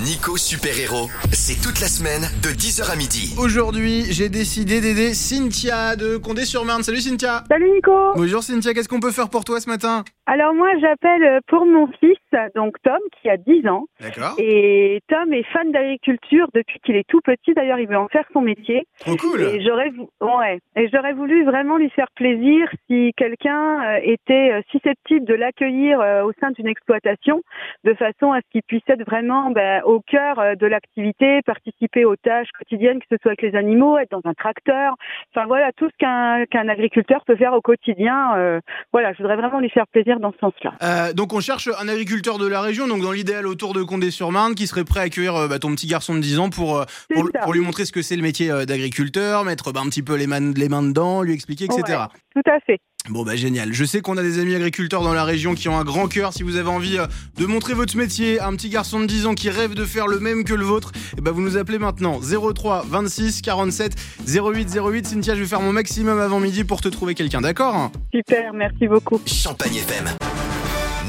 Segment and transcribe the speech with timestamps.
[0.00, 3.34] Nico Super Héros, c'est toute la semaine de 10h à midi.
[3.36, 6.82] Aujourd'hui, j'ai décidé d'aider Cynthia de Condé-sur-Marne.
[6.82, 10.02] Salut Cynthia Salut Nico Bonjour Cynthia, qu'est-ce qu'on peut faire pour toi ce matin?
[10.26, 12.16] Alors moi j'appelle euh, pour mon fils,
[12.54, 13.84] donc Tom, qui a 10 ans.
[14.00, 14.34] D'accord.
[14.38, 18.24] Et Tom est fan d'agriculture depuis qu'il est tout petit, d'ailleurs il veut en faire
[18.32, 18.86] son métier.
[19.00, 20.60] Trop cool Et j'aurais vou- ouais.
[20.76, 25.98] Et j'aurais voulu vraiment lui faire plaisir si quelqu'un euh, était euh, susceptible de l'accueillir
[26.24, 27.42] au sein d'une exploitation,
[27.84, 32.16] de façon à ce qu'il puisse être vraiment ben, au cœur de l'activité, participer aux
[32.16, 34.94] tâches quotidiennes, que ce soit avec les animaux, être dans un tracteur,
[35.34, 38.36] enfin voilà tout ce qu'un qu'un agriculteur peut faire au quotidien.
[38.36, 38.60] euh,
[38.92, 40.72] voilà, je voudrais vraiment lui faire plaisir dans ce sens-là.
[40.82, 44.54] Euh, donc on cherche un agriculteur de la région, donc dans l'idéal autour de Condé-sur-Marne,
[44.54, 46.84] qui serait prêt à accueillir euh, bah, ton petit garçon de 10 ans pour, euh,
[47.42, 50.26] pour, lui montrer ce que c'est le métier d'agriculteur, mettre bah, un petit peu les
[50.26, 51.82] mains, les mains dedans, lui expliquer, etc.
[51.88, 51.96] Ouais.
[52.34, 52.80] Tout à fait.
[53.10, 53.72] Bon bah génial.
[53.72, 56.32] Je sais qu'on a des amis agriculteurs dans la région qui ont un grand cœur.
[56.32, 59.26] Si vous avez envie euh, de montrer votre métier à un petit garçon de 10
[59.26, 61.78] ans qui rêve de faire le même que le vôtre, et bah vous nous appelez
[61.78, 63.94] maintenant 03 26 47
[64.28, 65.06] 08 08.
[65.06, 67.90] Cynthia, je vais faire mon maximum avant midi pour te trouver quelqu'un, d'accord?
[68.14, 69.20] Super, merci beaucoup.
[69.26, 70.04] Champagne FM.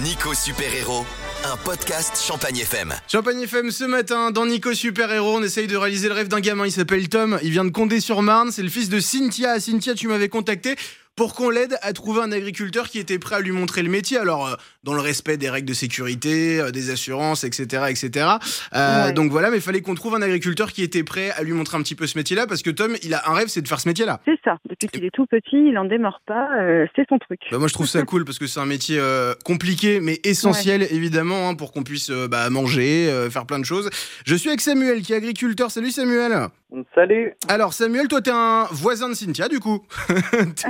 [0.04, 1.06] Nico Super Héros,
[1.46, 2.94] un podcast Champagne FM.
[3.10, 6.42] Champagne FM ce matin dans Nico Super Héros, on essaye de réaliser le rêve d'un
[6.42, 6.66] gamin.
[6.66, 9.60] Il s'appelle Tom, il vient de Condé-sur-Marne, c'est le fils de Cynthia.
[9.60, 10.76] Cynthia, tu m'avais contacté
[11.16, 14.18] pour qu'on l'aide à trouver un agriculteur qui était prêt à lui montrer le métier.
[14.18, 18.28] Alors, euh, dans le respect des règles de sécurité, euh, des assurances, etc., etc.
[18.74, 19.14] Euh, Ouais.
[19.14, 21.78] Donc voilà, mais il fallait qu'on trouve un agriculteur qui était prêt à lui montrer
[21.78, 23.80] un petit peu ce métier-là, parce que Tom, il a un rêve, c'est de faire
[23.80, 24.20] ce métier-là.
[24.26, 24.58] C'est ça.
[24.70, 26.48] Depuis qu'il est tout petit, il en démord pas.
[26.60, 27.40] euh, c'est son truc.
[27.52, 30.88] Bah, moi, je trouve ça cool parce que c'est un métier euh, compliqué, mais essentiel,
[30.92, 33.90] évidemment, hein, pour qu'on puisse euh, bah, manger, euh, faire plein de choses.
[34.26, 35.72] Je suis avec Samuel, qui est agriculteur.
[35.72, 36.48] Salut Samuel.
[36.96, 37.34] Salut.
[37.50, 39.80] Alors Samuel, toi, t'es un voisin de Cynthia, du coup.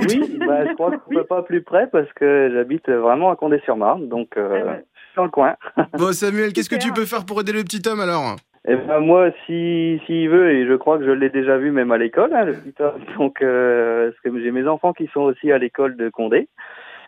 [0.08, 4.08] Oui, bah, je crois qu'on peut pas plus près parce que j'habite vraiment à Condé-sur-Marne,
[4.08, 4.84] donc euh, Ah ouais.
[4.94, 5.56] je suis dans le coin.
[5.98, 8.36] bon, Samuel, qu'est-ce que tu peux faire pour aider le petit homme alors?
[8.66, 11.92] Et ben moi, si s'il veut, et je crois que je l'ai déjà vu même
[11.92, 15.20] à l'école, hein, le petit homme, donc euh, parce que j'ai mes enfants qui sont
[15.20, 16.48] aussi à l'école de Condé.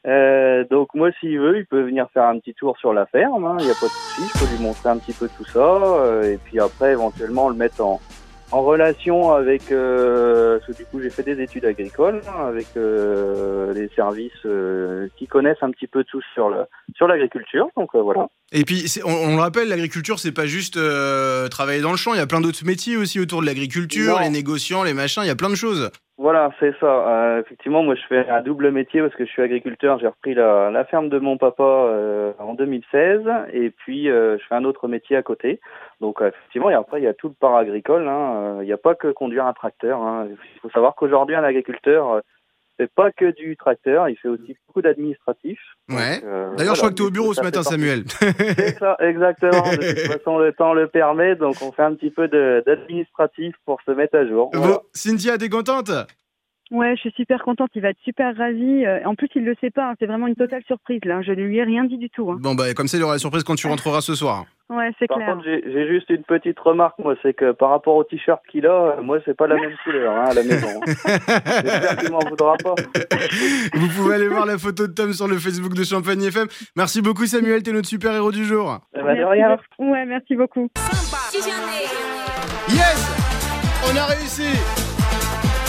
[0.07, 3.45] Euh, donc moi, s'il veut, il peut venir faire un petit tour sur la ferme.
[3.45, 4.31] hein, Il n'y a pas de souci.
[4.35, 7.57] Je peux lui montrer un petit peu tout ça, euh, et puis après, éventuellement, le
[7.57, 8.01] mettre en
[8.53, 12.67] en relation avec, euh, parce que du coup j'ai fait des études agricoles, hein, avec
[12.77, 16.65] euh, les services euh, qui connaissent un petit peu tout sur le
[16.97, 17.69] sur l'agriculture.
[17.77, 18.29] Donc euh, voilà.
[18.53, 22.15] Et puis, on, on le rappelle, l'agriculture, c'est pas juste euh, travailler dans le champ.
[22.15, 25.23] Il y a plein d'autres métiers aussi autour de l'agriculture, les négociants, les machins.
[25.25, 25.91] Il y a plein de choses.
[26.19, 26.87] Voilà, c'est ça.
[27.09, 29.99] Euh, effectivement, moi je fais un double métier parce que je suis agriculteur.
[29.99, 33.21] J'ai repris la, la ferme de mon papa euh, en 2016
[33.53, 35.61] et puis euh, je fais un autre métier à côté.
[36.01, 38.09] Donc euh, effectivement, et après il y a tout le part agricole.
[38.09, 38.35] hein.
[38.37, 40.01] Euh, Il n'y a pas que conduire un tracteur.
[40.01, 40.27] hein.
[40.31, 42.21] Il faut savoir qu'aujourd'hui un agriculteur euh,
[42.77, 45.59] fait pas que du tracteur, il fait aussi beaucoup d'administratif.
[45.89, 46.21] Ouais.
[46.25, 48.05] euh, D'ailleurs, je crois que t'es au du bureau ce matin, Samuel.
[48.21, 49.63] C'est ça, exactement.
[49.73, 53.81] De toute façon, le temps le permet, donc on fait un petit peu d'administratif pour
[53.83, 54.51] se mettre à jour.
[54.53, 54.75] Voilà.
[54.75, 55.91] Bon, Cynthia, t'es contente?
[56.73, 57.71] Ouais, je suis super contente.
[57.77, 58.85] Il va être super ravi.
[58.85, 59.91] Euh, En plus, il le sait pas.
[59.91, 61.23] hein, C'est vraiment une totale surprise là.
[61.23, 62.31] Je ne lui ai rien dit du tout.
[62.31, 62.39] hein.
[62.41, 64.45] Bon, bah, comme ça, il aura la surprise quand tu rentreras ce soir.
[64.69, 65.35] Ouais, c'est Par clair.
[65.35, 68.97] contre, j'ai juste une petite remarque, moi, c'est que par rapport au t-shirt qu'il a,
[68.99, 70.67] euh, moi, c'est pas la même couleur hein, à la maison.
[70.67, 70.81] hein.
[71.63, 72.75] J'espère qu'il m'en voudra pas.
[73.75, 76.49] Vous pouvez aller voir la photo de Tom sur le Facebook de Champagne FM.
[76.75, 77.63] Merci beaucoup, Samuel.
[77.63, 78.81] T'es notre super héros du jour.
[78.93, 79.51] Eh ben, de Merci rien.
[79.51, 79.93] beaucoup.
[79.93, 80.69] Ouais, merci beaucoup.
[82.71, 82.99] Yes
[83.85, 84.86] On a réussi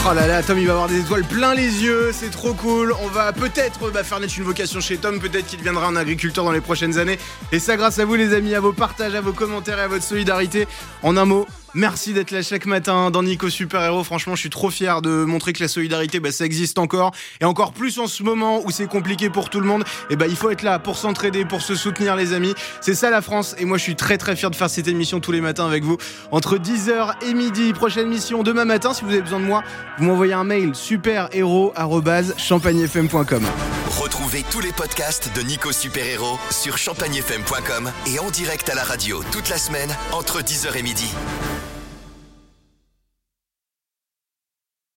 [0.09, 2.93] Oh là là, Tom il va avoir des étoiles plein les yeux, c'est trop cool.
[3.03, 6.45] On va peut-être bah, faire naître une vocation chez Tom, peut-être qu'il deviendra un agriculteur
[6.45, 7.19] dans les prochaines années.
[7.51, 9.87] Et ça grâce à vous les amis, à vos partages, à vos commentaires et à
[9.89, 10.65] votre solidarité.
[11.03, 14.03] En un mot, merci d'être là chaque matin dans Nico Super Héros.
[14.03, 17.11] Franchement, je suis trop fier de montrer que la solidarité, bah, ça existe encore.
[17.41, 19.83] Et encore plus en ce moment où c'est compliqué pour tout le monde.
[20.09, 22.53] Et bah il faut être là pour s'entraider, pour se soutenir les amis.
[22.81, 23.55] C'est ça la France.
[23.59, 25.83] Et moi je suis très très fier de faire cette émission tous les matins avec
[25.83, 25.97] vous.
[26.31, 28.93] Entre 10h et midi, prochaine mission demain matin.
[28.93, 29.63] Si vous avez besoin de moi,
[29.97, 33.43] vous m'envoyez un mail superhéros.champagnefm.com.
[33.89, 38.83] Retrouvez tous les podcasts de Nico Super Héros sur champagnefm.com et en direct à la
[38.83, 41.11] radio toute la semaine entre 10h et midi.